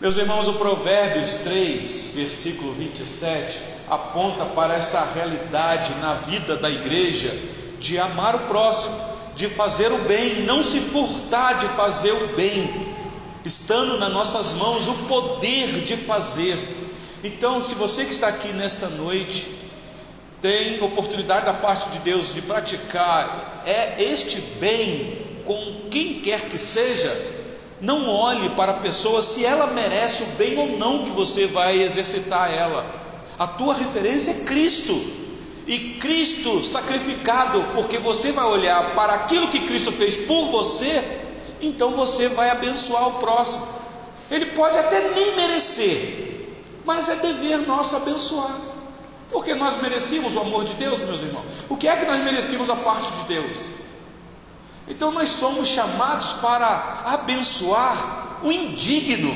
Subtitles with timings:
[0.00, 3.58] Meus irmãos, o Provérbios 3, versículo 27,
[3.90, 7.36] aponta para esta realidade na vida da igreja
[7.80, 8.94] de amar o próximo,
[9.34, 12.94] de fazer o bem, não se furtar de fazer o bem,
[13.44, 16.56] estando nas nossas mãos o poder de fazer.
[17.24, 19.48] Então, se você que está aqui nesta noite
[20.40, 26.56] tem oportunidade da parte de Deus de praticar é este bem com quem quer que
[26.56, 27.37] seja,
[27.80, 31.80] não olhe para a pessoa se ela merece o bem ou não que você vai
[31.80, 32.84] exercitar ela.
[33.38, 35.18] A tua referência é Cristo.
[35.66, 41.02] E Cristo sacrificado, porque você vai olhar para aquilo que Cristo fez por você,
[41.60, 43.68] então você vai abençoar o próximo.
[44.30, 48.56] Ele pode até nem merecer, mas é dever nosso abençoar.
[49.30, 51.44] Porque nós merecíamos o amor de Deus, meus irmãos.
[51.68, 53.87] O que é que nós merecíamos a parte de Deus?
[54.88, 59.34] Então nós somos chamados para abençoar o indigno,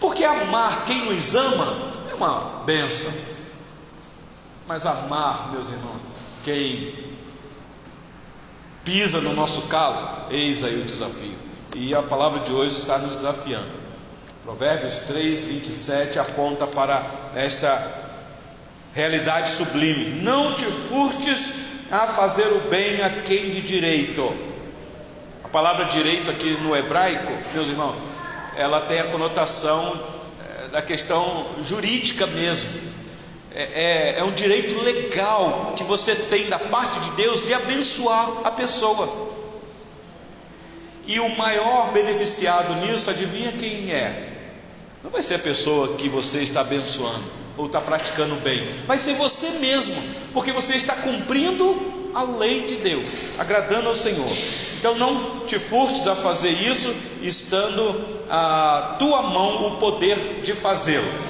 [0.00, 3.12] porque amar quem nos ama é uma benção,
[4.66, 6.02] mas amar, meus irmãos,
[6.44, 6.94] quem
[8.84, 11.36] pisa no nosso calo, eis aí o desafio,
[11.74, 13.78] e a palavra de hoje está nos desafiando.
[14.42, 17.04] Provérbios 3, 27 aponta para
[17.34, 17.86] esta
[18.94, 24.34] realidade sublime: não te furtes a fazer o bem a quem de direito.
[25.42, 27.96] A palavra direito aqui no hebraico, meus irmãos,
[28.56, 29.98] ela tem a conotação
[30.40, 32.88] eh, da questão jurídica mesmo.
[33.54, 38.28] É, é, é, um direito legal que você tem da parte de Deus de abençoar
[38.44, 39.28] a pessoa.
[41.06, 44.34] E o maior beneficiado nisso, adivinha quem é?
[45.02, 49.14] Não vai ser a pessoa que você está abençoando ou está praticando bem, vai ser
[49.14, 50.00] você mesmo,
[50.32, 54.28] porque você está cumprindo a lei de Deus, agradando ao Senhor.
[54.78, 61.28] Então não te furtes a fazer isso, estando a tua mão o poder de fazê-lo.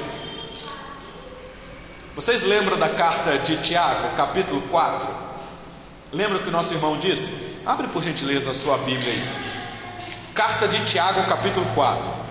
[2.15, 5.09] Vocês lembram da carta de Tiago, capítulo 4?
[6.13, 7.31] Lembra o que nosso irmão disse?
[7.65, 9.23] Abre por gentileza a sua Bíblia aí.
[10.35, 12.28] Carta de Tiago, capítulo 4.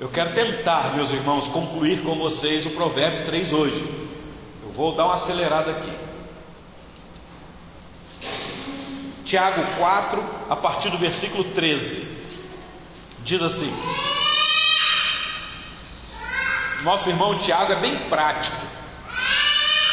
[0.00, 3.84] Eu quero tentar, meus irmãos, concluir com vocês o Provérbios 3 hoje.
[4.62, 5.92] Eu vou dar uma acelerada aqui.
[9.26, 12.16] Tiago 4, a partir do versículo 13,
[13.18, 13.70] diz assim:
[16.82, 18.56] Nosso irmão Tiago é bem prático.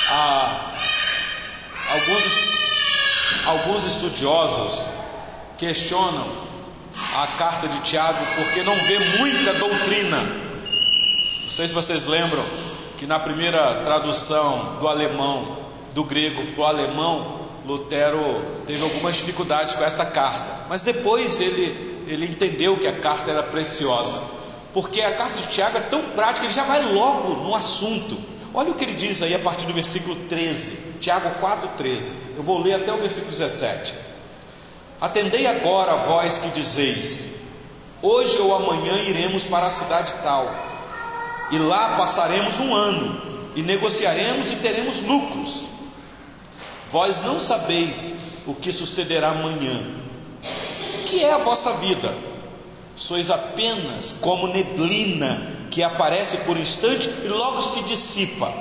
[0.09, 0.71] Ah,
[1.91, 2.23] alguns,
[3.45, 4.85] alguns estudiosos
[5.57, 6.46] questionam
[7.17, 10.21] a carta de Tiago porque não vê muita doutrina.
[10.21, 12.43] Não sei se vocês lembram
[12.95, 15.57] que na primeira tradução do alemão,
[15.95, 18.21] do grego para o alemão, Lutero
[18.67, 23.41] teve algumas dificuldades com esta carta, mas depois ele, ele entendeu que a carta era
[23.41, 24.21] preciosa,
[24.71, 28.15] porque a carta de Tiago é tão prática, ele já vai logo no assunto.
[28.53, 32.11] Olha o que ele diz aí a partir do versículo 13, Tiago 4,13.
[32.37, 33.95] Eu vou ler até o versículo 17.
[34.99, 37.33] Atendei agora, vós que dizeis:
[38.01, 40.49] Hoje ou amanhã iremos para a cidade tal,
[41.51, 43.21] e lá passaremos um ano,
[43.55, 45.65] e negociaremos e teremos lucros.
[46.89, 48.13] Vós não sabeis
[48.45, 49.81] o que sucederá amanhã.
[50.99, 52.13] O que é a vossa vida?
[52.95, 58.51] Sois apenas como neblina que aparece por instante e logo se dissipa.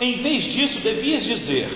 [0.00, 1.68] Em vez disso, devias dizer: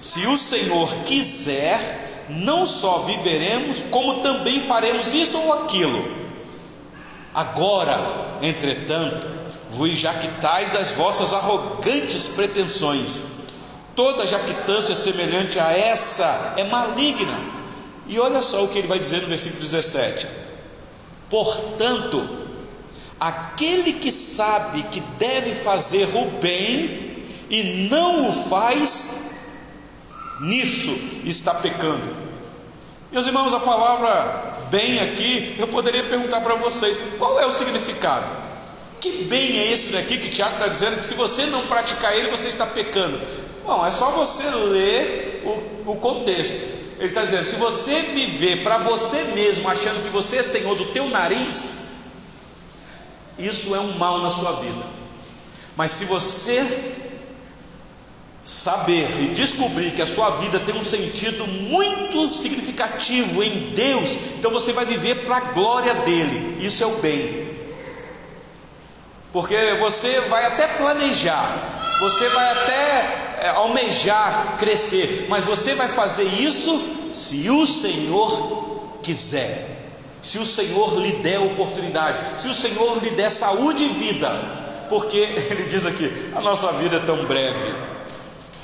[0.00, 1.97] Se o Senhor quiser,
[2.28, 6.16] não só viveremos, como também faremos isto ou aquilo.
[7.34, 7.98] Agora,
[8.42, 9.26] entretanto,
[9.70, 13.22] vos jactais das vossas arrogantes pretensões.
[13.94, 17.58] Toda jactância semelhante a essa é maligna.
[18.06, 20.26] E olha só o que ele vai dizer no versículo 17:
[21.28, 22.26] Portanto,
[23.20, 29.27] aquele que sabe que deve fazer o bem e não o faz,
[30.40, 30.90] nisso
[31.24, 32.28] está pecando.
[33.10, 38.26] Meus irmãos, a palavra bem aqui, eu poderia perguntar para vocês: qual é o significado?
[39.00, 42.30] Que bem é esse daqui que Tiago está dizendo que se você não praticar ele,
[42.30, 43.20] você está pecando?
[43.64, 46.78] Bom, é só você ler o, o contexto.
[46.98, 50.86] Ele está dizendo: se você viver para você mesmo, achando que você é senhor do
[50.86, 51.78] teu nariz,
[53.38, 54.84] isso é um mal na sua vida.
[55.76, 56.62] Mas se você
[58.48, 64.50] saber e descobrir que a sua vida tem um sentido muito significativo em Deus, então
[64.50, 66.56] você vai viver para a glória dele.
[66.58, 67.46] Isso é o bem.
[69.34, 76.24] Porque você vai até planejar, você vai até é, almejar crescer, mas você vai fazer
[76.24, 79.76] isso se o Senhor quiser.
[80.22, 84.30] Se o Senhor lhe der oportunidade, se o Senhor lhe der saúde e vida,
[84.88, 85.18] porque
[85.50, 87.97] ele diz aqui: a nossa vida é tão breve.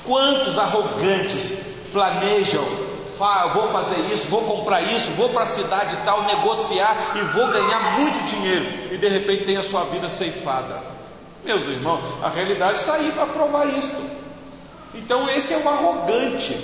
[0.05, 2.63] Quantos arrogantes planejam,
[3.53, 7.99] vou fazer isso, vou comprar isso, vou para a cidade tal, negociar e vou ganhar
[7.99, 10.79] muito dinheiro, e de repente tem a sua vida ceifada.
[11.43, 14.01] Meus irmãos, a realidade está aí para provar isso.
[14.95, 16.57] Então, esse é o arrogante.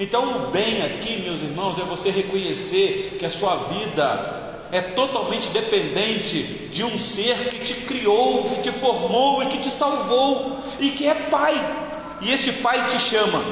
[0.00, 5.48] Então, o bem aqui, meus irmãos, é você reconhecer que a sua vida é totalmente
[5.48, 10.90] dependente de um ser que te criou, que te formou e que te salvou, e
[10.90, 11.87] que é Pai.
[12.20, 13.42] E esse Pai te chama: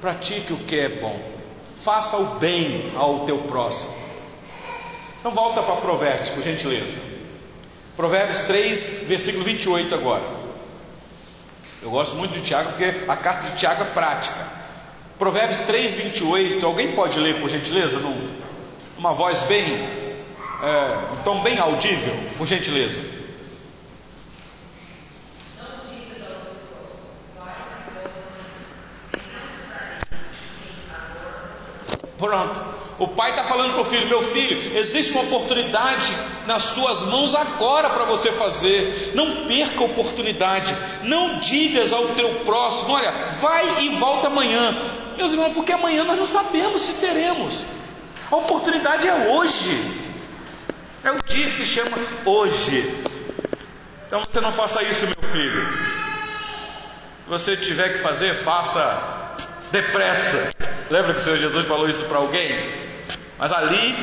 [0.00, 1.18] pratique o que é bom,
[1.76, 4.00] faça o bem ao teu próximo.
[5.18, 6.98] Então, volta para Provérbios, por gentileza.
[7.96, 10.24] Provérbios 3, versículo 28 agora.
[11.82, 14.38] Eu gosto muito de Tiago porque a carta de Tiago é prática.
[15.18, 16.64] Provérbios 3, 28.
[16.64, 18.30] Alguém pode ler, por gentileza, num,
[19.14, 19.64] voz bem,
[20.62, 23.19] é, um tom bem audível, por gentileza.
[32.20, 32.60] Pronto.
[32.98, 36.14] O pai está falando para o filho: Meu filho, existe uma oportunidade
[36.46, 39.12] nas tuas mãos agora para você fazer.
[39.14, 40.76] Não perca a oportunidade.
[41.02, 44.76] Não digas ao teu próximo: Olha, vai e volta amanhã.
[45.16, 47.64] Meus irmãos, porque amanhã nós não sabemos se teremos.
[48.30, 49.98] A oportunidade é hoje.
[51.02, 51.96] É o dia que se chama
[52.26, 53.02] hoje.
[54.06, 55.66] Então você não faça isso, meu filho.
[57.24, 59.36] Se você tiver que fazer, faça
[59.72, 60.50] depressa.
[60.90, 62.50] Lembra que o Senhor Jesus falou isso para alguém?
[63.38, 63.94] Mas ali,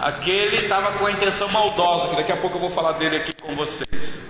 [0.00, 3.32] aquele estava com a intenção maldosa, que daqui a pouco eu vou falar dele aqui
[3.42, 4.22] com vocês.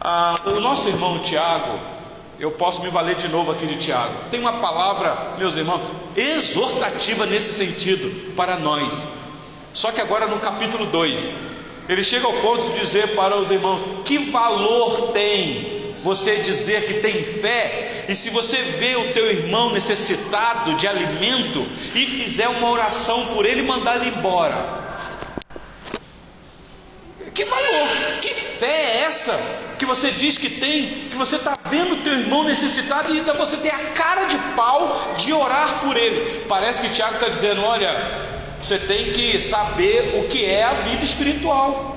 [0.00, 1.78] Ah, o nosso irmão Tiago,
[2.40, 4.14] eu posso me valer de novo aqui de Tiago.
[4.30, 5.82] Tem uma palavra, meus irmãos,
[6.16, 9.08] exortativa nesse sentido para nós.
[9.74, 11.30] Só que agora no capítulo 2,
[11.86, 17.00] ele chega ao ponto de dizer para os irmãos: que valor tem você dizer que
[17.00, 22.70] tem fé, e se você vê o teu irmão necessitado de alimento e fizer uma
[22.70, 24.84] oração por ele, mandar ele embora.
[27.34, 27.88] Que valor,
[28.20, 32.12] que fé é essa que você diz que tem, que você está vendo o teu
[32.12, 36.44] irmão necessitado e ainda você tem a cara de pau de orar por ele?
[36.48, 37.92] Parece que Tiago está dizendo: olha,
[38.60, 41.94] você tem que saber o que é a vida espiritual.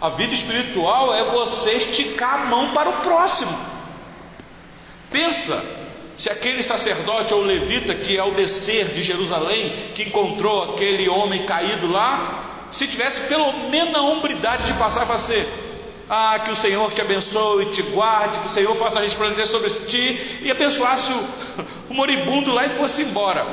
[0.00, 3.69] A vida espiritual é você esticar a mão para o próximo.
[5.10, 5.62] Pensa,
[6.16, 11.90] se aquele sacerdote ou levita que ao descer de Jerusalém, que encontrou aquele homem caído
[11.90, 15.48] lá, se tivesse pelo menos a hombridade de passar e fazer,
[16.08, 20.40] ah, que o Senhor te abençoe, te guarde, que o Senhor faça resplandecer sobre ti,
[20.42, 21.24] e abençoasse o,
[21.90, 23.46] o moribundo lá e fosse embora.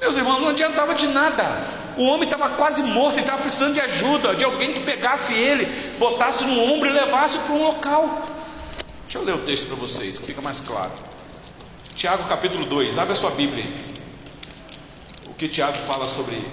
[0.00, 1.62] Meus irmãos, não adiantava de nada.
[1.96, 5.64] O homem estava quase morto, ele estava precisando de ajuda, de alguém que pegasse ele,
[5.98, 8.33] botasse no ombro e levasse para um local.
[9.14, 10.90] Deixa eu ler o texto para vocês, que fica mais claro.
[11.94, 13.64] Tiago capítulo 2, abre a sua Bíblia.
[15.28, 16.44] O que Tiago fala sobre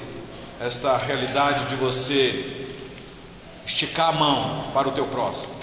[0.59, 2.69] esta realidade de você
[3.65, 5.55] esticar a mão para o teu próximo.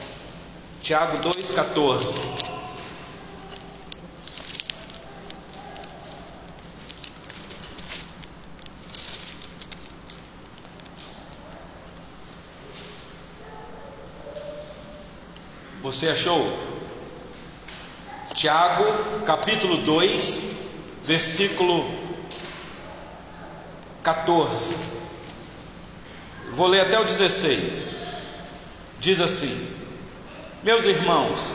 [0.82, 2.18] Tiago 2,14.
[15.80, 16.67] Você achou?
[18.34, 18.84] Tiago,
[19.24, 20.50] capítulo 2,
[21.04, 21.84] versículo
[24.02, 24.76] 14.
[26.52, 27.96] Vou ler até o 16.
[29.00, 29.68] Diz assim:
[30.62, 31.54] Meus irmãos,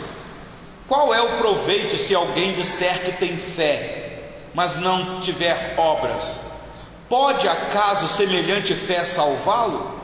[0.88, 4.20] qual é o proveito se alguém disser que tem fé,
[4.54, 6.42] mas não tiver obras?
[7.08, 10.03] Pode acaso semelhante fé salvá-lo?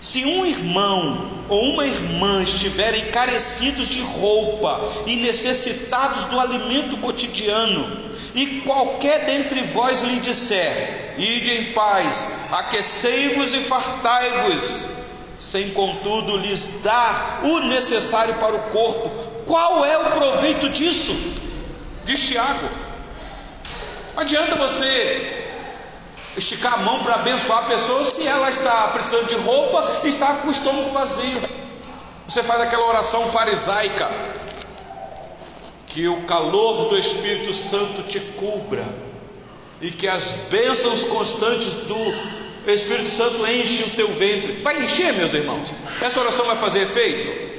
[0.00, 8.10] Se um irmão ou uma irmã estiverem carecidos de roupa e necessitados do alimento cotidiano,
[8.34, 14.86] e qualquer dentre vós lhe disser: Ide em paz, aquecei-vos e fartai-vos,
[15.38, 19.10] sem contudo lhes dar o necessário para o corpo,
[19.44, 21.34] qual é o proveito disso?
[22.04, 22.68] Diz Tiago.
[24.14, 25.39] Não adianta você
[26.40, 30.34] esticar a mão para abençoar a pessoa se ela está precisando de roupa e está
[30.34, 31.40] com o estômago vazio.
[32.26, 34.10] Você faz aquela oração farisaica,
[35.86, 38.84] que o calor do Espírito Santo te cubra
[39.80, 44.60] e que as bênçãos constantes do Espírito Santo enchem o teu ventre.
[44.62, 45.70] Vai encher, meus irmãos.
[46.00, 47.50] Essa oração vai fazer efeito?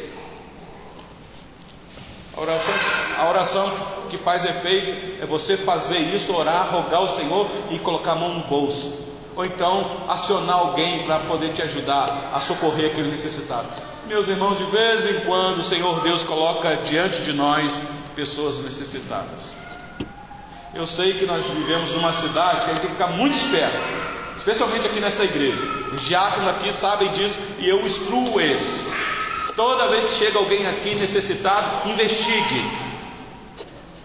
[2.35, 2.73] A oração,
[3.17, 8.11] A oração que faz efeito é você fazer isso, orar, rogar ao Senhor e colocar
[8.11, 8.93] a mão no bolso.
[9.37, 13.67] Ou então acionar alguém para poder te ajudar a socorrer aquele necessitado.
[14.05, 19.53] Meus irmãos, de vez em quando o Senhor Deus coloca diante de nós pessoas necessitadas.
[20.75, 23.79] Eu sei que nós vivemos numa cidade que a gente tem que ficar muito esperto,
[24.37, 25.63] especialmente aqui nesta igreja.
[25.93, 28.81] Os diáconos aqui sabem disso e eu instruo eles.
[29.55, 32.80] Toda vez que chega alguém aqui necessitado, investigue.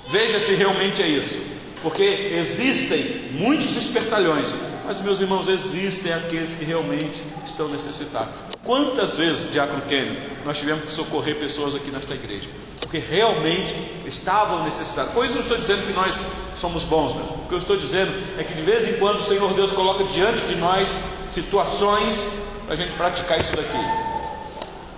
[0.09, 1.57] Veja se realmente é isso.
[1.83, 4.53] Porque existem muitos espertalhões,
[4.85, 8.35] mas meus irmãos, existem aqueles que realmente estão necessitados.
[8.65, 12.49] Quantas vezes, Diácono Kenny, nós tivemos que socorrer pessoas aqui nesta igreja?
[12.81, 13.75] Porque realmente
[14.07, 15.13] estavam necessitados.
[15.13, 16.19] Por isso não estou dizendo que nós
[16.59, 17.13] somos bons.
[17.13, 20.05] O que eu estou dizendo é que de vez em quando o Senhor Deus coloca
[20.05, 20.93] diante de nós
[21.29, 22.27] situações
[22.65, 23.79] para a gente praticar isso daqui.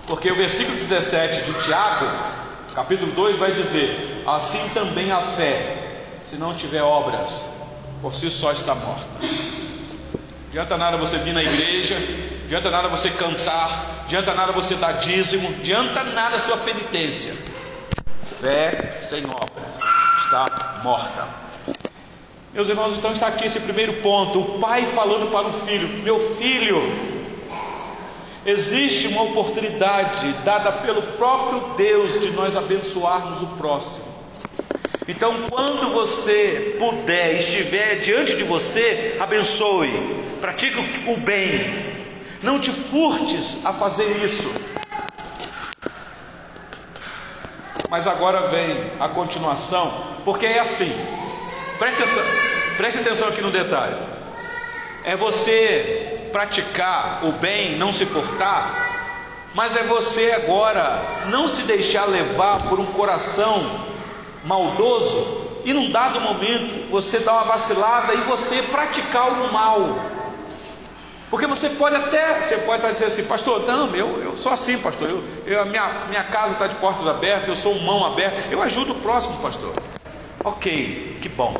[0.07, 2.07] Porque o versículo 17 de Tiago,
[2.73, 7.45] capítulo 2, vai dizer: Assim também a fé, se não tiver obras,
[8.01, 9.07] por si só está morta.
[10.49, 11.95] Adianta nada você vir na igreja,
[12.45, 17.33] adianta nada você cantar, adianta nada você dar dízimo, adianta nada a sua penitência.
[18.39, 19.63] Fé sem obra
[20.23, 21.27] está morta.
[22.53, 26.35] Meus irmãos, então está aqui esse primeiro ponto: o pai falando para o filho: Meu
[26.35, 27.09] filho,
[28.45, 34.08] Existe uma oportunidade dada pelo próprio Deus de nós abençoarmos o próximo.
[35.09, 39.89] Então, quando você puder, estiver diante de você, abençoe,
[40.39, 42.05] pratique o bem,
[42.43, 44.53] não te furtes a fazer isso.
[47.89, 49.91] Mas agora vem a continuação,
[50.23, 50.93] porque é assim,
[51.79, 52.23] preste atenção,
[52.77, 53.95] preste atenção aqui no detalhe:
[55.03, 61.01] é você praticar o bem, não se furtar, mas é você agora
[61.31, 63.88] não se deixar levar por um coração
[64.43, 69.97] maldoso e num dado momento você dar uma vacilada e você praticar o mal.
[71.29, 74.79] Porque você pode até, você pode estar dizendo assim, pastor, não, eu, eu sou assim,
[74.79, 78.35] pastor, eu, eu, a minha, minha casa está de portas abertas, eu sou mão aberta,
[78.49, 79.73] eu ajudo o próximo, pastor.
[80.43, 81.53] Ok, que bom.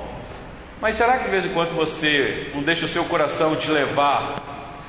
[0.81, 4.35] Mas será que de vez em quando você não deixa o seu coração te levar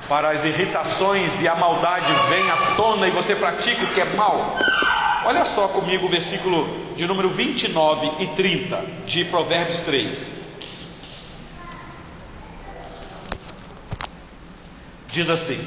[0.07, 4.05] para as irritações e a maldade vem à tona e você pratica o que é
[4.15, 4.57] mal.
[5.23, 10.41] Olha só comigo o versículo de número 29 e 30 de Provérbios 3.
[15.11, 15.63] Diz assim: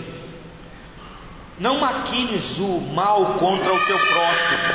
[1.59, 4.75] Não maquines o mal contra o teu próximo,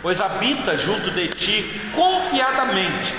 [0.00, 3.14] pois habita junto de ti confiadamente.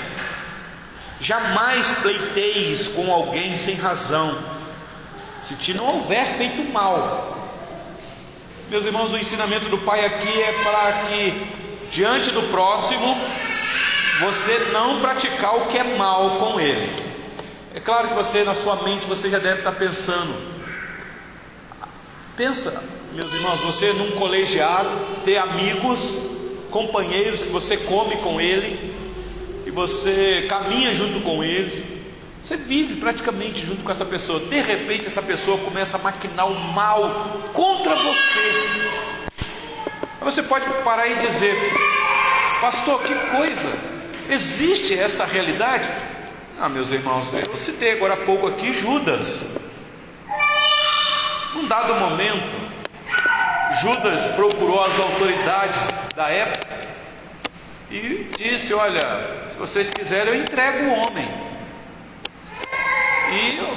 [1.20, 4.36] Jamais pleiteis com alguém sem razão
[5.40, 7.41] se te não houver feito mal.
[8.72, 11.46] Meus irmãos, o ensinamento do Pai aqui é para que,
[11.90, 13.14] diante do próximo,
[14.18, 16.90] você não praticar o que é mal com ele.
[17.74, 20.34] É claro que você, na sua mente, você já deve estar pensando.
[22.34, 24.88] Pensa, meus irmãos, você num colegiado,
[25.22, 26.00] ter amigos,
[26.70, 28.94] companheiros que você come com ele,
[29.64, 31.91] que você caminha junto com eles,
[32.42, 34.40] você vive praticamente junto com essa pessoa.
[34.40, 37.08] De repente, essa pessoa começa a maquinar o mal
[37.52, 38.90] contra você.
[40.20, 41.54] Aí você pode parar e dizer:
[42.60, 43.92] Pastor, que coisa!
[44.28, 45.88] Existe esta realidade?
[46.60, 49.46] Ah, meus irmãos, eu citei agora há pouco aqui Judas.
[51.54, 52.56] Num dado momento,
[53.82, 55.80] Judas procurou as autoridades
[56.16, 56.88] da época
[57.88, 61.51] e disse: Olha, se vocês quiserem, eu entrego o homem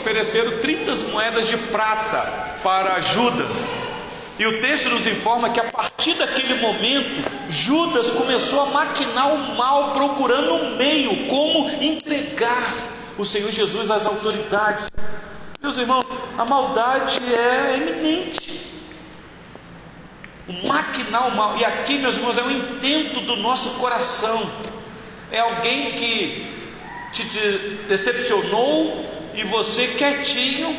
[0.06, 3.66] ofereceram 30 moedas de prata para Judas.
[4.38, 9.56] E o texto nos informa que a partir daquele momento, Judas começou a maquinar o
[9.56, 12.72] mal, procurando um meio como entregar
[13.18, 14.92] o Senhor Jesus às autoridades.
[15.60, 16.06] Meus irmãos,
[16.38, 18.62] a maldade é eminente.
[20.48, 24.48] O maquinar o mal, e aqui, meus irmãos, é um intento do nosso coração.
[25.32, 26.54] É alguém que
[27.12, 27.24] te
[27.88, 30.76] decepcionou, e você quietinho,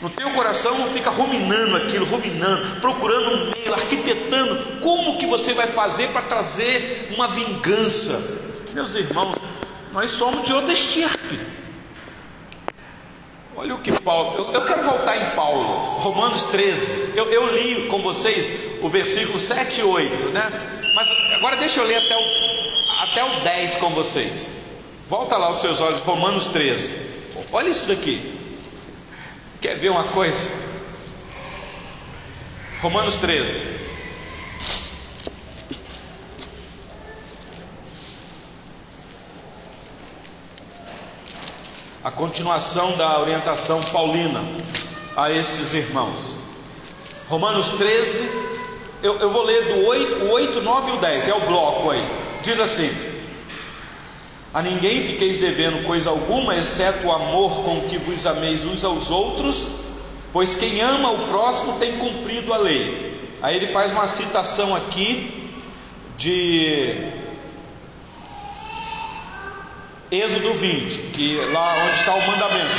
[0.00, 5.66] no teu coração fica ruminando aquilo, ruminando, procurando um meio, arquitetando como que você vai
[5.68, 8.44] fazer para trazer uma vingança.
[8.74, 9.36] Meus irmãos,
[9.92, 11.40] nós somos de outra estirpe.
[13.56, 15.62] Olha o que Paulo, eu, eu, quero voltar em Paulo,
[16.00, 17.16] Romanos 13.
[17.16, 20.42] Eu, eu, li com vocês o versículo 7 e 8, né?
[20.94, 24.50] Mas agora deixa eu ler até o, até o 10 com vocês.
[25.08, 27.05] Volta lá os seus olhos, Romanos 13.
[27.52, 28.38] Olha isso daqui.
[29.60, 30.50] Quer ver uma coisa?
[32.82, 33.86] Romanos 13.
[42.04, 44.40] A continuação da orientação paulina
[45.16, 46.36] a esses irmãos.
[47.28, 48.30] Romanos 13,
[49.02, 52.04] eu, eu vou ler do 8, 8, 9 e o 10, é o bloco aí.
[52.44, 52.88] Diz assim:
[54.56, 59.10] a ninguém fiqueis devendo coisa alguma, exceto o amor com que vos ameis uns aos
[59.10, 59.80] outros,
[60.32, 63.20] pois quem ama o próximo tem cumprido a lei.
[63.42, 65.52] Aí ele faz uma citação aqui
[66.16, 67.12] de
[70.10, 72.70] Êxodo 20, que lá onde está o mandamento,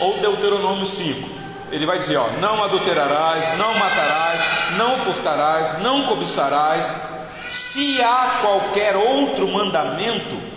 [0.00, 1.30] ou, Deuteronômio 5.
[1.72, 4.42] Ele vai dizer: ó, não adulterarás, não matarás,
[4.76, 7.16] não furtarás, não cobiçarás.
[7.48, 10.47] Se há qualquer outro mandamento,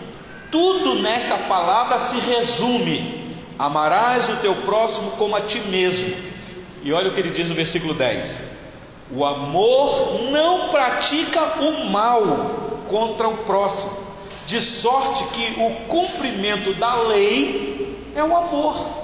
[0.52, 6.16] tudo nesta palavra se resume: amarás o teu próximo como a ti mesmo.
[6.84, 8.38] E olha o que ele diz no versículo 10:
[9.12, 12.22] o amor não pratica o mal
[12.88, 13.92] contra o próximo,
[14.46, 19.02] de sorte que o cumprimento da lei é o amor.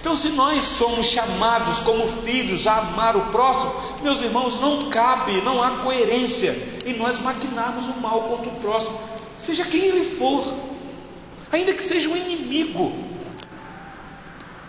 [0.00, 5.32] Então, se nós somos chamados como filhos a amar o próximo, meus irmãos, não cabe,
[5.40, 8.98] não há coerência em nós maquinarmos o mal contra o próximo,
[9.38, 10.54] seja quem ele for,
[11.50, 12.92] ainda que seja um inimigo.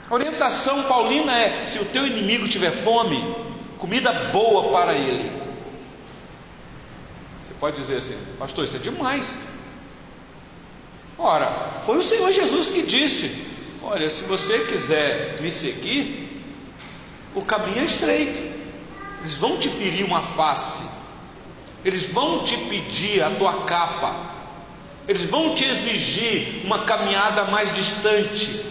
[0.09, 3.35] A orientação paulina é: se o teu inimigo tiver fome,
[3.77, 5.29] comida boa para ele.
[7.43, 9.39] Você pode dizer assim, pastor, isso é demais.
[11.17, 13.47] Ora, foi o Senhor Jesus que disse:
[13.81, 16.41] Olha, se você quiser me seguir,
[17.35, 18.59] o caminho é estreito.
[19.19, 20.89] Eles vão te ferir uma face,
[21.83, 24.15] eles vão te pedir a tua capa,
[25.09, 28.63] eles vão te exigir uma caminhada mais distante,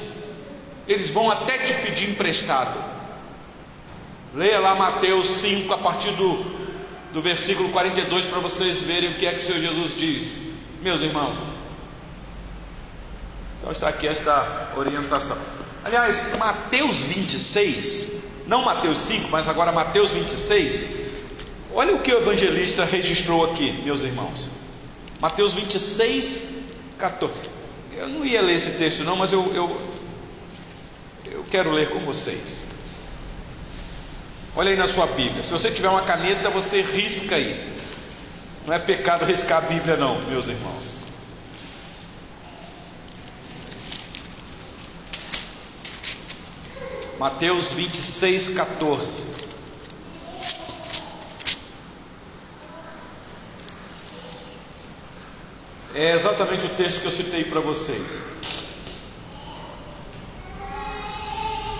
[0.87, 2.79] eles vão até te pedir emprestado.
[4.33, 6.45] Leia lá Mateus 5, a partir do,
[7.13, 10.37] do versículo 42, para vocês verem o que é que o Senhor Jesus diz.
[10.81, 11.37] Meus irmãos,
[13.59, 15.37] então está aqui esta orientação.
[15.85, 18.13] Aliás, Mateus 26,
[18.47, 20.87] não Mateus 5, mas agora Mateus 26,
[21.75, 24.58] olha o que o evangelista registrou aqui, meus irmãos.
[25.21, 26.55] Mateus 26,
[26.99, 27.35] 14.
[27.97, 29.81] Eu não ia ler esse texto, não, mas eu, eu,
[31.27, 32.65] eu quero ler com vocês.
[34.55, 35.43] Olha aí na sua Bíblia.
[35.43, 37.77] Se você tiver uma caneta, você risca aí.
[38.67, 40.99] Não é pecado riscar a Bíblia, não, meus irmãos.
[47.19, 49.38] Mateus 26, 14.
[56.01, 58.23] É exatamente o texto que eu citei para vocês.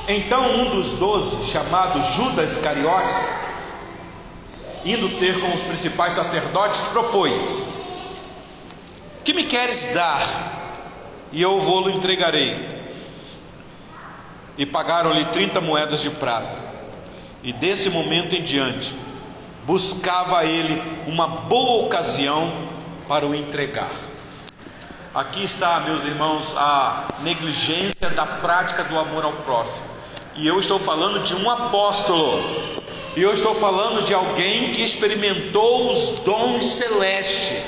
[0.09, 3.29] Então um dos doze, chamado Judas Iscariotes,
[4.85, 7.67] indo ter com os principais sacerdotes, propôs:
[9.25, 10.21] Que me queres dar?
[11.31, 12.57] E eu vou-lo entregarei.
[14.57, 16.59] E pagaram-lhe trinta moedas de prata.
[17.41, 18.93] E desse momento em diante,
[19.65, 22.53] buscava ele uma boa ocasião
[23.07, 24.08] para o entregar.
[25.15, 29.87] Aqui está, meus irmãos, a negligência da prática do amor ao próximo.
[30.37, 32.43] E eu estou falando de um apóstolo.
[33.17, 37.63] E eu estou falando de alguém que experimentou os dons celestes,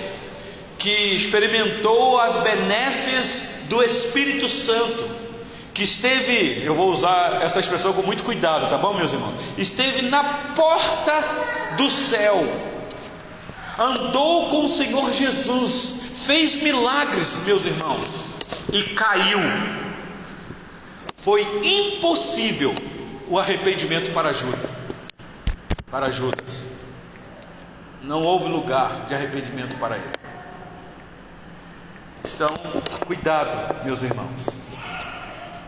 [0.79, 5.09] que experimentou as benesses do Espírito Santo,
[5.73, 9.35] que esteve, eu vou usar essa expressão com muito cuidado, tá bom, meus irmãos?
[9.57, 10.23] Esteve na
[10.55, 11.25] porta
[11.79, 12.37] do céu,
[13.79, 18.09] andou com o Senhor Jesus, fez milagres, meus irmãos,
[18.73, 19.41] e caiu
[21.21, 22.75] foi impossível
[23.29, 24.71] o arrependimento para Judas.
[25.91, 26.67] Para Judas.
[28.03, 30.13] Não houve lugar de arrependimento para ele.
[32.25, 32.49] Então,
[33.07, 34.49] cuidado, meus irmãos,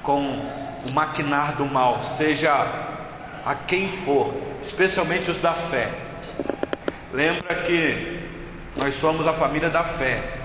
[0.03, 0.23] com
[0.89, 2.51] o maquinar do mal, seja
[3.45, 5.93] a quem for, especialmente os da fé.
[7.13, 8.23] Lembra que
[8.77, 10.42] nós somos a família da fé.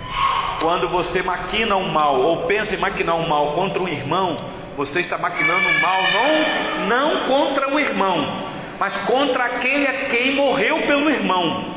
[0.60, 4.38] Quando você maquina um mal ou pensa em maquinar um mal contra um irmão,
[4.76, 8.43] você está maquinando mal não, não contra o irmão,
[8.80, 11.76] mas contra aquele a quem morreu pelo irmão.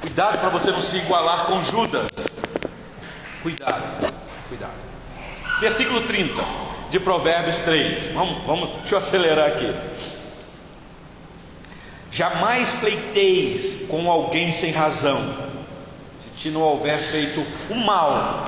[0.00, 2.08] Cuidado para você não se igualar com Judas.
[3.42, 4.12] Cuidado,
[4.48, 4.72] cuidado.
[5.60, 6.34] Versículo 30
[6.90, 8.12] de Provérbios 3.
[8.12, 9.74] Vamos, vamos, deixa eu acelerar aqui.
[12.10, 15.34] Jamais pleiteis com alguém sem razão,
[16.46, 18.44] se não houver feito o mal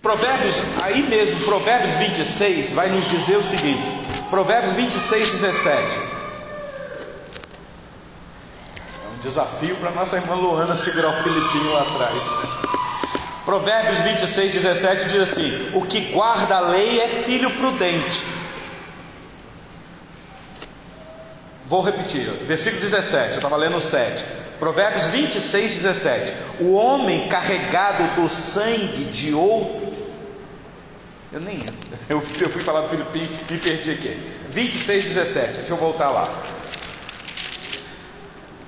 [0.00, 3.82] Provérbios, aí mesmo, Provérbios 26 vai nos dizer o seguinte:
[4.30, 5.78] Provérbios 26, 17.
[5.78, 5.82] É
[9.16, 12.20] um desafio para nossa irmã Luana segurar o Filipinho lá atrás.
[13.44, 18.22] Provérbios 26, 17 diz assim: O que guarda a lei é filho prudente.
[21.66, 24.41] Vou repetir, versículo 17, eu estava lendo o 7.
[24.58, 29.92] Provérbios 26, 17: O homem carregado do sangue de outro.
[31.32, 31.60] Eu nem
[32.08, 34.20] eu, eu fui falar do Filipim e perdi aqui.
[34.50, 36.28] 26, 17, deixa eu voltar lá.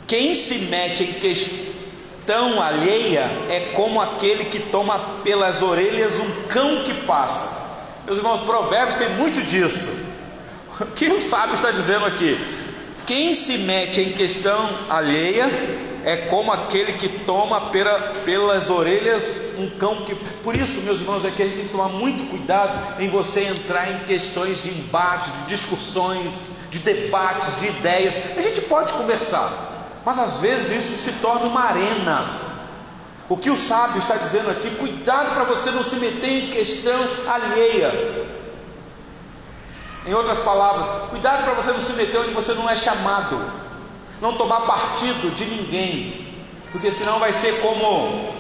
[0.07, 6.85] Quem se mete em questão alheia é como aquele que toma pelas orelhas um cão
[6.85, 7.63] que passa.
[8.05, 10.05] Meus irmãos, Provérbios tem muito disso.
[10.81, 12.37] O que o sábio está dizendo aqui?
[13.07, 15.51] Quem se mete em questão alheia
[16.05, 20.15] é como aquele que toma pela, pelas orelhas um cão que.
[20.15, 23.45] Por isso, meus irmãos, é que a gente tem que tomar muito cuidado em você
[23.45, 28.15] entrar em questões de embate, de discussões, de debates, de ideias.
[28.37, 32.41] A gente pode conversar, mas às vezes isso se torna uma arena.
[33.29, 36.99] O que o sábio está dizendo aqui, cuidado para você não se meter em questão
[37.27, 38.24] alheia.
[40.07, 43.41] Em outras palavras, cuidado para você não se meter onde você não é chamado,
[44.21, 46.27] não tomar partido de ninguém,
[46.71, 48.35] porque senão vai ser como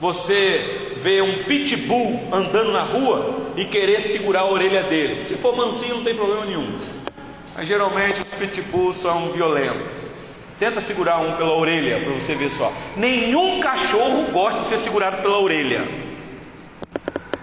[0.00, 5.26] você ver um pitbull andando na rua e querer segurar a orelha dele.
[5.26, 6.78] Se for mansinho, não tem problema nenhum,
[7.54, 9.92] mas geralmente os pitbulls são violentos.
[10.58, 12.72] Tenta segurar um pela orelha para você ver só.
[12.96, 15.86] Nenhum cachorro gosta de ser segurado pela orelha.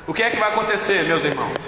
[0.08, 1.64] O que é que vai acontecer, meus irmãos?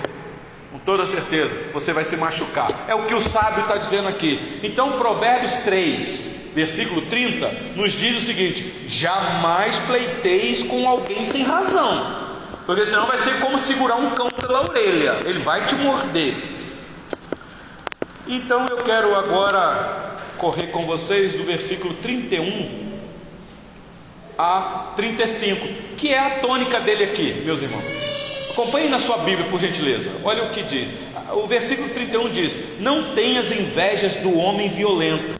[0.88, 2.70] Toda certeza, você vai se machucar.
[2.88, 4.58] É o que o sábio está dizendo aqui.
[4.64, 7.46] Então, Provérbios 3, versículo 30,
[7.76, 11.94] nos diz o seguinte: jamais pleiteis com alguém sem razão,
[12.66, 16.36] porque senão vai ser como segurar um cão pela orelha, ele vai te morder.
[18.26, 22.94] Então, eu quero agora correr com vocês do versículo 31
[24.40, 28.07] a 35, que é a tônica dele aqui, meus irmãos.
[28.58, 30.10] Acompanhe na sua Bíblia, por gentileza.
[30.24, 30.90] Olha o que diz.
[31.32, 35.40] O versículo 31 diz: Não tenhas invejas do homem violento,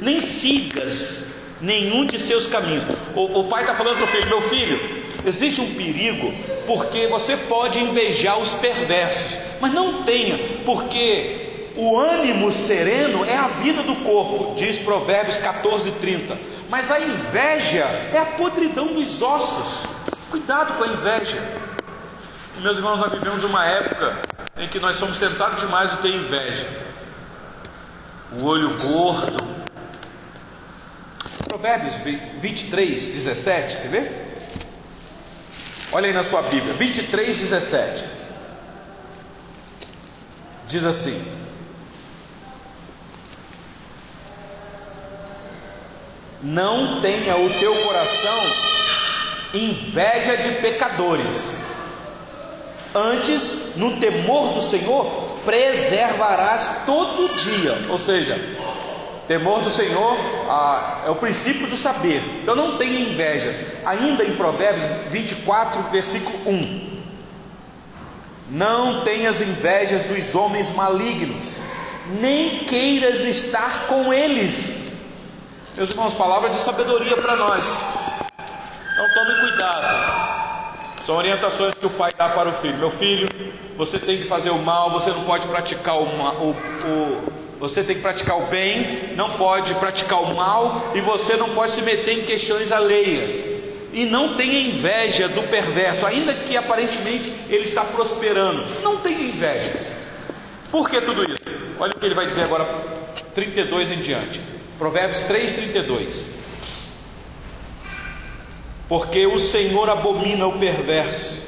[0.00, 1.26] nem sigas
[1.60, 2.82] nenhum de seus caminhos.
[3.14, 6.34] O, o pai está falando para o filho: Meu filho, existe um perigo,
[6.66, 13.46] porque você pode invejar os perversos, mas não tenha, porque o ânimo sereno é a
[13.46, 16.36] vida do corpo, diz Provérbios 14, 30.
[16.68, 19.84] Mas a inveja é a podridão dos ossos.
[20.28, 21.65] Cuidado com a inveja.
[22.60, 24.18] Meus irmãos, nós vivemos uma época
[24.56, 26.66] em que nós somos tentados demais de ter inveja.
[28.40, 29.66] O olho gordo.
[31.46, 31.94] Provérbios
[32.40, 34.26] 23, 17, quer ver?
[35.92, 38.04] Olha aí na sua Bíblia, 23, 17.
[40.66, 41.22] Diz assim:
[46.42, 48.38] Não tenha o teu coração
[49.52, 51.65] inveja de pecadores.
[52.94, 55.04] Antes, no temor do Senhor,
[55.44, 57.76] preservarás todo dia.
[57.90, 58.40] Ou seja,
[59.28, 60.16] temor do Senhor
[60.48, 62.22] ah, é o princípio do saber.
[62.42, 63.60] Então não tenha invejas.
[63.84, 66.96] Ainda em Provérbios 24, versículo 1.
[68.50, 71.56] Não tenhas invejas dos homens malignos,
[72.20, 74.86] nem queiras estar com eles
[75.76, 77.66] meus irmãos, palavra de sabedoria para nós.
[78.94, 80.45] Então tome cuidado.
[81.06, 82.76] São orientações que o pai dá para o filho.
[82.78, 83.28] Meu filho,
[83.76, 87.84] você tem que fazer o mal, você não pode praticar o, mal, o, o você
[87.84, 91.82] tem que praticar o bem, não pode praticar o mal e você não pode se
[91.82, 93.36] meter em questões alheias.
[93.92, 98.66] E não tenha inveja do perverso, ainda que aparentemente ele está prosperando.
[98.82, 99.96] Não tenha invejas.
[100.72, 101.38] Por que tudo isso?
[101.78, 102.66] Olha o que ele vai dizer agora,
[103.32, 104.40] 32 em diante.
[104.76, 106.35] Provérbios 3,32.
[108.88, 111.44] Porque o Senhor abomina o perverso,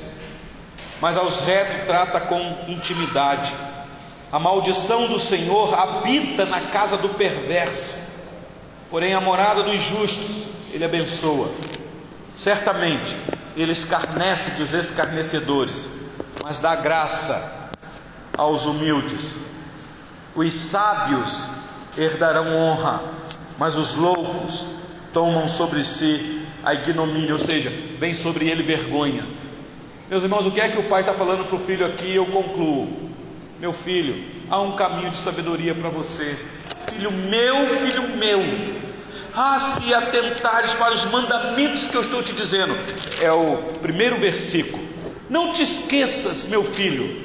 [1.01, 3.53] mas aos retos trata com intimidade.
[4.33, 7.95] A maldição do Senhor habita na casa do perverso,
[8.91, 11.49] porém a morada dos justos ele abençoa.
[12.35, 13.17] Certamente
[13.57, 15.89] ele escarnece dos escarnecedores,
[16.43, 17.71] mas dá graça
[18.37, 19.37] aos humildes.
[20.35, 21.47] Os sábios
[21.97, 23.03] herdarão honra,
[23.59, 24.67] mas os loucos
[25.13, 26.38] tomam sobre si
[26.69, 29.25] a ignomínia, ou seja, vem sobre ele vergonha.
[30.11, 32.15] Meus irmãos, o que é que o pai está falando para o filho aqui?
[32.15, 33.11] Eu concluo,
[33.59, 36.37] meu filho, há um caminho de sabedoria para você,
[36.93, 38.43] filho meu, filho meu.
[39.35, 42.77] Ah, se atentares para os mandamentos que eu estou te dizendo,
[43.23, 44.87] é o primeiro versículo.
[45.31, 47.25] Não te esqueças, meu filho,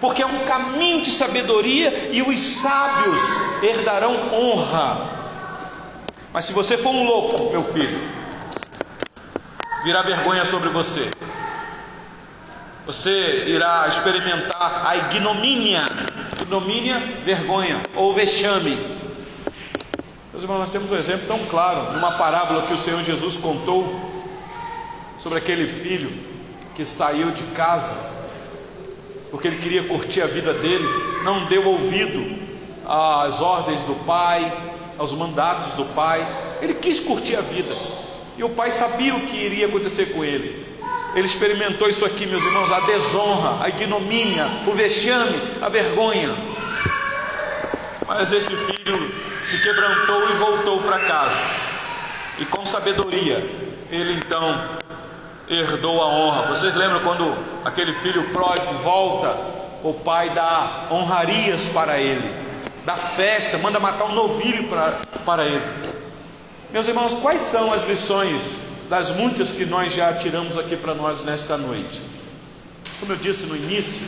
[0.00, 3.20] porque é um caminho de sabedoria e os sábios
[3.60, 5.10] herdarão honra.
[6.32, 8.13] Mas se você for um louco, meu filho,
[9.84, 11.10] virá vergonha sobre você.
[12.86, 15.86] Você irá experimentar a ignomínia,
[16.42, 18.76] ignomínia, vergonha ou vexame.
[20.32, 24.12] Meus irmãos, nós temos um exemplo tão claro numa parábola que o Senhor Jesus contou
[25.20, 26.12] sobre aquele filho
[26.74, 28.14] que saiu de casa
[29.34, 30.84] porque ele queria curtir a vida dele,
[31.24, 32.38] não deu ouvido
[32.86, 34.52] às ordens do pai,
[34.96, 36.24] aos mandatos do pai,
[36.62, 37.74] ele quis curtir a vida,
[38.36, 40.64] e o pai sabia o que iria acontecer com ele.
[41.14, 46.34] Ele experimentou isso aqui, meus irmãos, a desonra, a ignomínia, o vexame, a vergonha.
[48.06, 51.36] Mas esse filho se quebrantou e voltou para casa.
[52.40, 53.36] E com sabedoria,
[53.90, 54.58] ele então
[55.48, 56.42] herdou a honra.
[56.48, 57.32] Vocês lembram quando
[57.64, 59.36] aquele filho pródigo volta,
[59.84, 62.28] o pai dá honrarias para ele,
[62.84, 65.62] dá festa, manda matar um novilho para, para ele.
[66.74, 68.42] Meus irmãos, quais são as lições
[68.90, 72.02] das muitas que nós já tiramos aqui para nós nesta noite?
[72.98, 74.04] Como eu disse no início,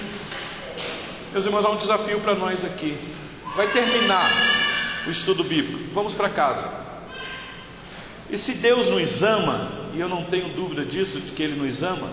[1.33, 2.99] meus irmãos, há um desafio para nós aqui.
[3.55, 4.29] Vai terminar
[5.07, 6.69] o estudo bíblico, vamos para casa.
[8.29, 11.85] E se Deus nos ama, e eu não tenho dúvida disso, de que Ele nos
[11.85, 12.11] ama,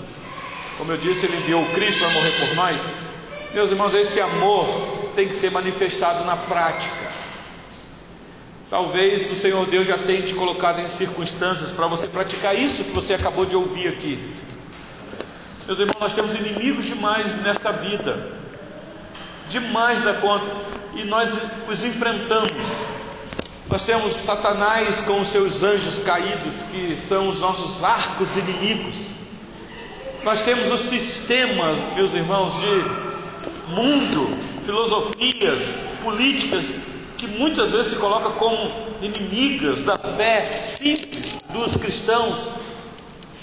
[0.78, 2.80] como eu disse, Ele enviou Cristo para morrer por nós.
[3.56, 4.68] Meus irmãos, esse amor
[5.16, 7.03] tem que ser manifestado na prática.
[8.74, 12.90] Talvez o Senhor Deus já tenha te colocado em circunstâncias para você praticar isso que
[12.90, 14.34] você acabou de ouvir aqui.
[15.68, 18.32] Meus irmãos, nós temos inimigos demais nesta vida,
[19.48, 20.52] demais da conta,
[20.96, 21.38] e nós
[21.70, 22.68] os enfrentamos.
[23.70, 28.96] Nós temos Satanás com os seus anjos caídos, que são os nossos arcos inimigos.
[30.24, 35.62] Nós temos o sistema, meus irmãos, de mundo, filosofias,
[36.04, 36.74] políticas,
[37.24, 38.68] que muitas vezes se coloca como
[39.02, 42.56] inimigas da fé simples dos cristãos.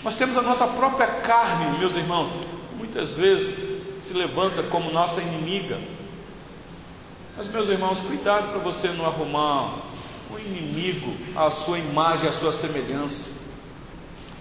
[0.04, 2.30] Nós temos a nossa própria carne, meus irmãos,
[2.76, 5.78] muitas vezes se levanta como nossa inimiga.
[7.38, 9.78] Mas, meus irmãos, cuidado para você não arrumar
[10.30, 13.30] o inimigo à sua imagem, à sua semelhança.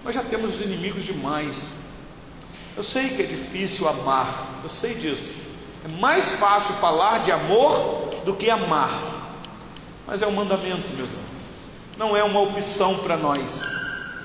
[0.04, 1.80] Nós já temos os inimigos demais.
[2.76, 5.40] Eu sei que é difícil amar, eu sei disso.
[5.82, 9.09] É mais fácil falar de amor do que amar.
[10.10, 11.30] Mas é um mandamento, meus irmãos.
[11.96, 13.62] Não é uma opção para nós.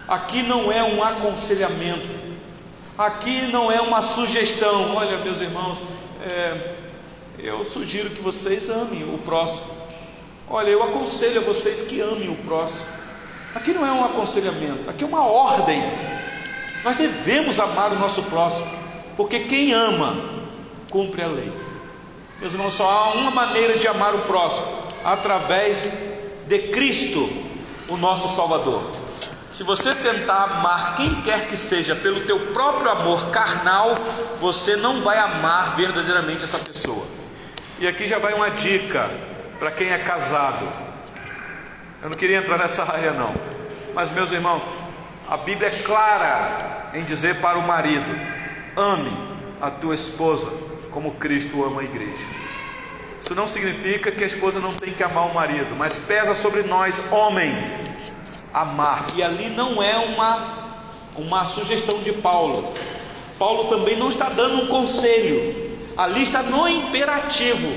[0.08, 2.10] Aqui não é um aconselhamento.
[2.98, 4.96] Aqui não é uma sugestão.
[4.96, 5.78] Olha, meus irmãos,
[6.24, 6.74] é,
[7.38, 9.76] eu sugiro que vocês amem o próximo.
[10.50, 12.88] Olha, eu aconselho a vocês que amem o próximo.
[13.54, 15.82] Aqui não é um aconselhamento, aqui é uma ordem.
[16.84, 18.68] Nós devemos amar o nosso próximo,
[19.16, 20.18] porque quem ama,
[20.90, 21.52] cumpre a lei.
[22.40, 25.94] Meus irmãos, só há uma maneira de amar o próximo, através
[26.48, 27.30] de Cristo,
[27.88, 28.84] o nosso Salvador.
[29.54, 33.96] Se você tentar amar quem quer que seja pelo teu próprio amor carnal,
[34.42, 37.06] você não vai amar verdadeiramente essa pessoa.
[37.80, 39.10] E aqui já vai uma dica
[39.60, 40.68] para quem é casado.
[42.02, 43.34] Eu não queria entrar nessa área, não.
[43.94, 44.62] Mas, meus irmãos,
[45.30, 48.06] a Bíblia é clara em dizer para o marido:
[48.76, 49.16] ame
[49.62, 50.52] a tua esposa
[50.92, 52.45] como Cristo ama a igreja.
[53.26, 56.62] Isso não significa que a esposa não tem que amar o marido, mas pesa sobre
[56.62, 57.88] nós, homens,
[58.54, 59.04] amar.
[59.16, 60.78] E ali não é uma,
[61.16, 62.72] uma sugestão de Paulo.
[63.40, 67.68] Paulo também não está dando um conselho, ali está no imperativo: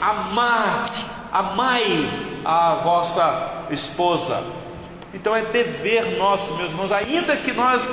[0.00, 0.86] amar
[1.32, 2.10] amai
[2.44, 4.42] a vossa esposa.
[5.14, 7.88] Então é dever nosso, meus irmãos, ainda que nós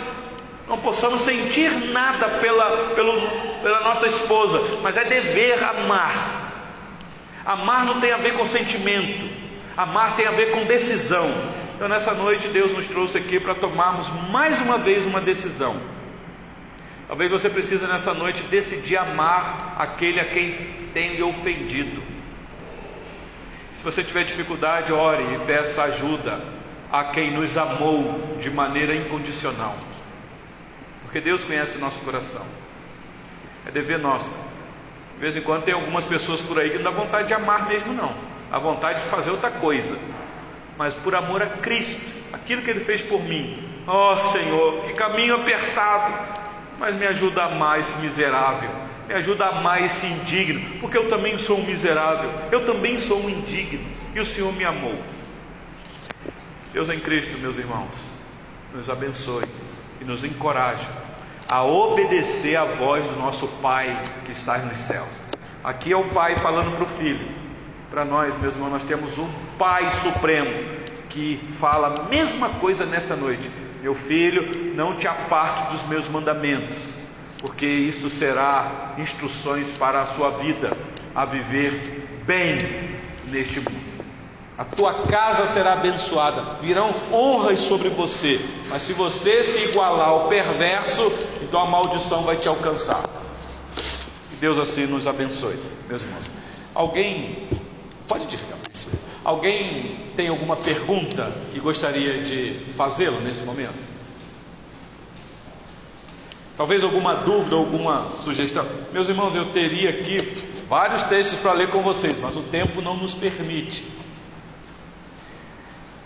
[0.68, 3.22] não possamos sentir nada pela, pelo,
[3.62, 6.43] pela nossa esposa, mas é dever amar.
[7.46, 9.30] Amar não tem a ver com sentimento,
[9.76, 11.30] amar tem a ver com decisão.
[11.76, 15.76] Então nessa noite Deus nos trouxe aqui para tomarmos mais uma vez uma decisão.
[17.08, 22.02] Talvez você precise nessa noite decidir amar aquele a quem tem lhe ofendido.
[23.76, 26.42] Se você tiver dificuldade, ore e peça ajuda
[26.90, 29.76] a quem nos amou de maneira incondicional.
[31.02, 32.46] Porque Deus conhece o nosso coração.
[33.68, 34.32] É dever nosso.
[35.24, 37.94] Vez em quando tem algumas pessoas por aí que não dá vontade de amar mesmo,
[37.94, 38.14] não.
[38.52, 39.98] Dá vontade de fazer outra coisa.
[40.78, 43.58] Mas por amor a Cristo, aquilo que Ele fez por mim.
[43.88, 46.14] Ó oh, Senhor, que caminho apertado.
[46.78, 48.70] Mas me ajuda a amar esse miserável
[49.08, 53.22] me ajuda a amar esse indigno, porque eu também sou um miserável, eu também sou
[53.22, 54.98] um indigno, e o Senhor me amou.
[56.72, 58.08] Deus em Cristo, meus irmãos,
[58.74, 59.44] nos abençoe
[60.00, 60.88] e nos encoraje
[61.54, 65.08] a obedecer a voz do nosso Pai que está nos céus.
[65.64, 67.28] Aqui é o Pai falando para o Filho.
[67.92, 70.52] Para nós, meus irmãos, nós temos um Pai Supremo
[71.10, 73.52] que fala a mesma coisa nesta noite.
[73.84, 76.76] Meu filho, não te aparte dos meus mandamentos,
[77.38, 80.76] porque isso será instruções para a sua vida,
[81.14, 82.58] a viver bem
[83.28, 83.94] neste mundo.
[84.58, 88.40] A tua casa será abençoada, virão honras sobre você,
[88.70, 91.12] mas se você se igualar ao perverso,
[91.54, 93.04] então a maldição vai te alcançar.
[94.32, 95.56] Que Deus assim nos abençoe,
[95.88, 96.32] meus irmãos.
[96.74, 97.48] Alguém
[98.08, 98.44] pode dizer,
[99.24, 103.76] alguém tem alguma pergunta e gostaria de fazê-la nesse momento?
[106.58, 108.66] Talvez alguma dúvida, alguma sugestão.
[108.92, 110.22] Meus irmãos, eu teria aqui
[110.68, 113.86] vários textos para ler com vocês, mas o tempo não nos permite.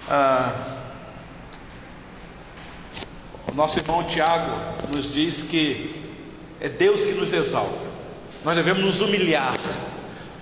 [0.09, 0.76] Ah,
[3.57, 4.51] nosso irmão Tiago
[4.93, 5.95] nos diz que
[6.61, 7.87] é Deus que nos exalta.
[8.45, 9.57] Nós devemos nos humilhar,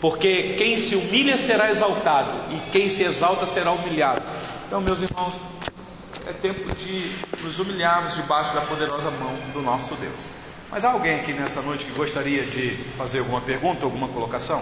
[0.02, 4.22] porque quem se humilha será exaltado, e quem se exalta será humilhado.
[4.68, 5.40] Então, meus irmãos,
[6.28, 7.10] é tempo de
[7.42, 10.26] nos humilharmos debaixo da poderosa mão do nosso Deus.
[10.70, 14.62] Mas há alguém aqui nessa noite que gostaria de fazer alguma pergunta, alguma colocação?